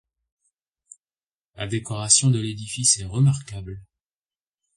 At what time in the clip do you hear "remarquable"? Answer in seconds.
3.05-3.83